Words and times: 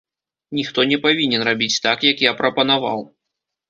Ніхто 0.59 0.85
не 0.93 0.97
павінен 1.05 1.47
рабіць 1.51 1.79
так, 1.87 2.09
як 2.11 2.27
я 2.29 2.37
прапанаваў. 2.43 3.11